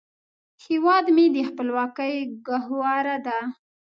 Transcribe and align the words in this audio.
هیواد 0.65 1.05
مې 1.15 1.25
د 1.35 1.37
خپلواکۍ 1.49 2.15
ګهواره 2.47 3.17
ده 3.25 3.39